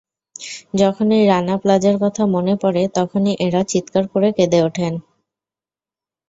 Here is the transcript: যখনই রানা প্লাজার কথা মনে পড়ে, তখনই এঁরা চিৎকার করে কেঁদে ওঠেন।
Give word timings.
যখনই 0.73 1.21
রানা 1.27 1.55
প্লাজার 1.57 1.95
কথা 2.03 2.23
মনে 2.27 2.53
পড়ে, 2.61 2.83
তখনই 2.97 3.33
এঁরা 3.45 3.61
চিৎকার 3.71 4.03
করে 4.07 4.27
কেঁদে 4.37 4.59
ওঠেন। 4.63 4.93